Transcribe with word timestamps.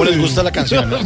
¿Cómo 0.00 0.04
les 0.04 0.18
gusta 0.18 0.42
la 0.42 0.50
canción? 0.50 0.92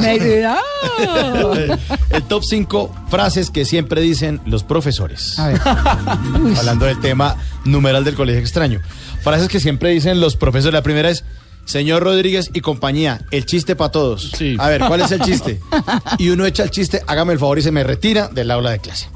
El 2.11 2.23
top 2.29 2.43
5 2.43 2.95
frases 3.09 3.51
que 3.51 3.65
siempre 3.65 4.01
dicen 4.01 4.41
los 4.47 4.65
profesores. 4.65 5.39
Hablando 6.59 6.87
del 6.87 7.01
tema 7.01 7.37
numeral 7.65 8.05
del 8.05 8.15
colegio 8.15 8.41
extraño. 8.41 8.81
Frases 9.23 9.49
que 9.49 9.61
siempre 9.61 9.91
dicen 9.91 10.21
los 10.21 10.37
profesores. 10.37 10.75
La 10.75 10.83
primera 10.83 11.11
es, 11.11 11.25
señor 11.65 12.03
Rodríguez 12.03 12.51
y 12.53 12.61
compañía, 12.61 13.23
el 13.31 13.47
chiste 13.47 13.77
para 13.77 13.91
todos. 13.91 14.33
Sí. 14.37 14.57
A 14.59 14.69
ver, 14.69 14.83
¿cuál 14.87 15.01
es 15.01 15.11
el 15.13 15.21
chiste? 15.21 15.61
Y 16.19 16.29
uno 16.31 16.47
echa 16.47 16.63
el 16.63 16.71
chiste, 16.71 17.03
hágame 17.07 17.33
el 17.33 17.39
favor 17.39 17.59
y 17.59 17.63
se 17.63 17.71
me 17.71 17.85
retira 17.85 18.29
del 18.29 18.51
aula 18.51 18.71
de 18.71 18.79
clase. 18.79 19.09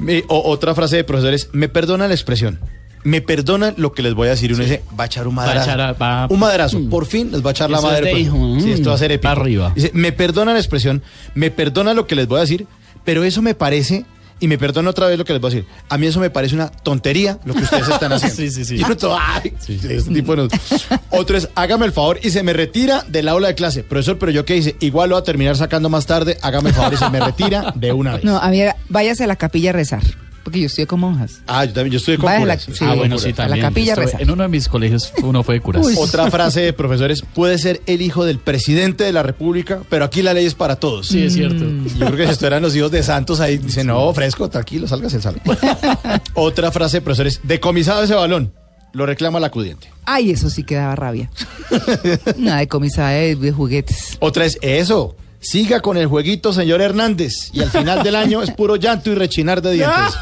Mi- 0.00 0.22
o- 0.28 0.50
otra 0.50 0.74
frase 0.74 0.96
de 0.96 1.04
profesores, 1.04 1.48
me 1.52 1.68
perdona 1.68 2.08
la 2.08 2.14
expresión. 2.14 2.58
Me 3.02 3.22
perdonan 3.22 3.74
lo 3.78 3.92
que 3.92 4.02
les 4.02 4.12
voy 4.12 4.26
a 4.26 4.30
decir. 4.32 4.52
Uno 4.52 4.62
dice, 4.62 4.82
va 4.98 5.04
a 5.04 5.06
echar 5.06 5.26
un 5.26 5.32
a 5.34 5.36
madrazo. 5.36 5.62
echar 5.70 5.80
a- 5.80 5.92
va- 5.94 6.26
Un 6.28 6.38
madrazo. 6.38 6.78
Por 6.90 7.06
fin 7.06 7.30
les 7.32 7.42
va 7.44 7.48
a 7.48 7.52
echar 7.52 7.70
la 7.70 7.78
es 7.78 7.82
madre. 7.84 8.14
de 8.14 8.30
pues. 8.30 8.62
Sí, 8.62 8.72
esto 8.72 8.90
va 8.90 8.94
a 8.94 8.98
ser 8.98 9.12
épico. 9.12 9.22
Pa' 9.34 9.40
arriba. 9.40 9.72
Dice, 9.74 9.90
me 9.94 10.12
perdona 10.12 10.52
la 10.52 10.58
expresión, 10.58 11.02
me 11.34 11.50
perdona 11.50 11.94
lo 11.94 12.06
que 12.06 12.14
les 12.14 12.28
voy 12.28 12.38
a 12.38 12.40
decir, 12.42 12.66
pero 13.04 13.24
eso 13.24 13.40
me 13.40 13.54
parece, 13.54 14.04
y 14.40 14.48
me 14.48 14.58
perdona 14.58 14.90
otra 14.90 15.06
vez 15.06 15.18
lo 15.18 15.24
que 15.24 15.32
les 15.32 15.40
voy 15.40 15.50
a 15.50 15.54
decir, 15.54 15.68
a 15.88 15.98
mí 15.98 16.06
eso 16.06 16.18
me 16.18 16.30
parece 16.30 16.54
una 16.54 16.68
tontería 16.70 17.38
lo 17.44 17.54
que 17.54 17.60
ustedes 17.62 17.88
están 17.88 18.12
haciendo. 18.14 18.36
Sí, 18.36 18.50
sí, 18.50 18.64
sí. 18.64 18.76
Y 18.76 18.94
todo, 18.96 19.16
ay, 19.20 19.52
este 19.68 20.12
tipo 20.12 20.34
no. 20.34 20.48
Otro 21.10 21.36
es, 21.36 21.48
hágame 21.54 21.86
el 21.86 21.92
favor 21.92 22.18
y 22.22 22.30
se 22.30 22.42
me 22.42 22.52
retira 22.52 23.04
del 23.06 23.28
aula 23.28 23.48
de 23.48 23.54
clase. 23.54 23.84
Profesor, 23.84 24.18
pero 24.18 24.32
yo 24.32 24.44
qué 24.44 24.56
hice, 24.56 24.76
igual 24.80 25.10
lo 25.10 25.16
voy 25.16 25.22
a 25.22 25.24
terminar 25.24 25.56
sacando 25.56 25.88
más 25.88 26.06
tarde, 26.06 26.38
hágame 26.42 26.70
el 26.70 26.74
favor 26.74 26.94
y 26.94 26.96
se 26.96 27.10
me 27.10 27.20
retira 27.20 27.72
de 27.76 27.92
una 27.92 28.14
vez. 28.14 28.24
No, 28.24 28.38
a 28.38 28.48
mí 28.48 28.60
váyase 28.88 29.24
a 29.24 29.26
la 29.26 29.36
capilla 29.36 29.70
a 29.70 29.72
rezar. 29.74 30.02
Porque 30.50 30.60
yo 30.60 30.66
estoy 30.66 30.86
con 30.86 31.00
monjas. 31.00 31.40
Ah, 31.46 31.64
yo 31.64 31.72
también, 31.72 31.92
yo 31.92 31.98
estoy 31.98 32.16
con 32.16 32.28
sí. 32.28 32.84
ah, 32.84 32.94
bueno, 32.94 33.18
sí, 33.18 33.28
a 33.28 33.30
la 33.30 33.36
también. 33.36 33.60
capilla 33.66 33.92
Estuve- 33.94 34.04
rezar. 34.06 34.22
En 34.22 34.30
uno 34.30 34.42
de 34.42 34.48
mis 34.48 34.68
colegios 34.68 35.12
uno 35.22 35.42
fue 35.42 35.54
de 35.54 35.60
curas. 35.60 35.86
Uy. 35.86 35.94
Otra 35.98 36.30
frase 36.30 36.60
de 36.60 36.72
profesores, 36.72 37.22
puede 37.34 37.58
ser 37.58 37.80
el 37.86 38.02
hijo 38.02 38.24
del 38.24 38.38
presidente 38.38 39.04
de 39.04 39.12
la 39.12 39.22
república, 39.22 39.80
pero 39.88 40.04
aquí 40.04 40.22
la 40.22 40.34
ley 40.34 40.46
es 40.46 40.54
para 40.54 40.76
todos. 40.76 41.08
Sí, 41.08 41.22
es 41.24 41.34
cierto. 41.34 41.64
Yo 41.64 42.06
creo 42.06 42.16
que 42.16 42.26
si 42.26 42.32
esto 42.32 42.46
eran 42.46 42.62
los 42.62 42.74
hijos 42.74 42.90
de 42.90 43.02
Santos 43.02 43.40
ahí, 43.40 43.58
dice, 43.58 43.84
no, 43.84 44.12
fresco, 44.12 44.48
tranquilo, 44.50 44.86
salgas 44.88 45.14
el 45.14 45.22
salón. 45.22 45.40
Otra 46.34 46.70
frase 46.72 46.98
de 46.98 47.00
profesores, 47.02 47.40
decomisado 47.44 48.02
ese 48.02 48.14
balón, 48.14 48.52
lo 48.92 49.06
reclama 49.06 49.38
la 49.40 49.46
acudiente. 49.48 49.88
Ay, 50.04 50.30
eso 50.32 50.50
sí 50.50 50.64
que 50.64 50.74
daba 50.74 50.96
rabia. 50.96 51.30
Una 52.36 52.58
decomisada 52.58 53.10
de, 53.10 53.36
de 53.36 53.52
juguetes. 53.52 54.16
Otra 54.20 54.44
es, 54.44 54.58
eso, 54.62 55.16
siga 55.40 55.80
con 55.80 55.96
el 55.96 56.06
jueguito, 56.06 56.52
señor 56.52 56.80
Hernández, 56.82 57.50
y 57.52 57.62
al 57.62 57.70
final 57.70 58.02
del 58.02 58.14
año 58.14 58.42
es 58.42 58.50
puro 58.50 58.76
llanto 58.76 59.10
y 59.10 59.14
rechinar 59.14 59.60
de 59.62 59.72
dientes. 59.72 60.14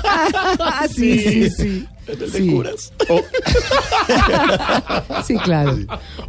Sí, 0.94 1.18
sí, 1.20 1.50
sí. 1.50 1.86
Sí, 2.32 2.62
O- 3.08 3.22
sí, 5.24 5.36
claro. 5.38 5.76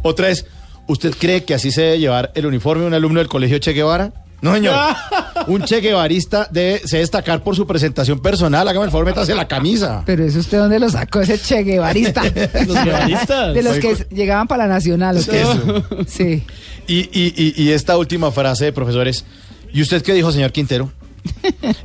otra 0.02 0.28
es, 0.28 0.44
¿usted 0.86 1.14
cree 1.18 1.44
que 1.44 1.54
así 1.54 1.70
se 1.70 1.82
debe 1.82 1.98
llevar 1.98 2.32
el 2.34 2.44
uniforme 2.46 2.82
de 2.82 2.88
un 2.88 2.94
alumno 2.94 3.20
del 3.20 3.28
colegio 3.28 3.58
Che 3.58 3.72
Guevara? 3.72 4.12
No, 4.42 4.54
señor. 4.54 4.74
Un 5.50 5.64
Che 5.64 5.80
Guevarista 5.80 6.48
debe 6.50 6.80
se 6.86 6.98
destacar 6.98 7.42
por 7.42 7.56
su 7.56 7.66
presentación 7.66 8.20
personal. 8.20 8.66
Hágame 8.68 8.84
el 8.86 8.90
favor, 8.90 9.06
métase 9.06 9.34
la 9.34 9.48
camisa. 9.48 10.02
Pero 10.06 10.24
eso 10.24 10.38
usted 10.38 10.58
dónde 10.58 10.78
lo 10.78 10.88
sacó 10.88 11.20
ese 11.20 11.38
Che 11.38 11.62
Guevarista. 11.64 12.22
Los 12.66 12.84
guevaristas. 12.84 13.54
De 13.54 13.62
los 13.62 13.78
que 13.78 13.90
s- 13.92 14.06
llegaban 14.10 14.46
para 14.46 14.66
la 14.66 14.74
nacional. 14.74 15.16
¿o 15.18 15.24
qué? 15.30 15.40
Eso. 15.42 15.84
Sí. 16.06 16.44
Y, 16.86 16.98
y- 17.12 17.34
y- 17.36 17.54
y 17.62 17.70
esta 17.72 17.96
última 17.98 18.30
frase 18.32 18.66
de 18.66 18.72
profesores. 18.72 19.24
¿Y 19.72 19.82
usted 19.82 20.02
qué 20.02 20.14
dijo, 20.14 20.30
señor 20.32 20.52
Quintero? 20.52 20.92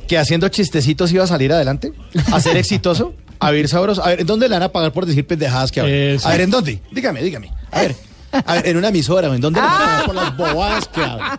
¿Que 0.08 0.16
haciendo 0.18 0.48
chistecitos 0.48 1.12
iba 1.12 1.24
a 1.24 1.26
salir 1.26 1.52
adelante? 1.52 1.92
¿A 2.32 2.40
ser 2.40 2.56
exitoso? 2.56 3.14
¿A 3.38 3.50
vivir 3.50 3.68
sabroso? 3.68 4.02
A 4.02 4.08
ver, 4.08 4.20
¿en 4.22 4.26
dónde 4.26 4.48
le 4.48 4.54
van 4.54 4.62
a 4.62 4.68
pagar 4.70 4.92
por 4.92 5.04
decir 5.06 5.26
pendejadas 5.26 5.70
que 5.70 5.80
hablan? 5.80 6.18
A 6.24 6.30
ver, 6.30 6.40
¿en 6.40 6.50
dónde? 6.50 6.80
Dígame, 6.90 7.22
dígame. 7.22 7.52
A 7.70 7.80
ver, 7.82 7.94
a 8.32 8.54
ver, 8.54 8.66
en 8.68 8.76
una 8.78 8.88
emisora, 8.88 9.28
¿en 9.34 9.40
dónde 9.40 9.60
le 9.60 9.66
van 9.66 9.74
a 9.74 9.78
pagar 9.86 10.06
por 10.06 10.14
las 10.14 10.36
bobadas 10.36 10.88
que 10.88 11.00
hablan? 11.02 11.38